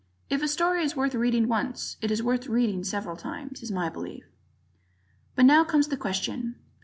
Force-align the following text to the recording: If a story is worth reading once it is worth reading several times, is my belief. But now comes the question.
If 0.31 0.41
a 0.41 0.47
story 0.47 0.83
is 0.83 0.95
worth 0.95 1.13
reading 1.13 1.47
once 1.47 1.97
it 2.01 2.09
is 2.09 2.23
worth 2.23 2.47
reading 2.47 2.83
several 2.83 3.15
times, 3.15 3.61
is 3.61 3.71
my 3.71 3.87
belief. 3.87 4.23
But 5.35 5.45
now 5.45 5.63
comes 5.63 5.89
the 5.89 5.95
question. 5.95 6.55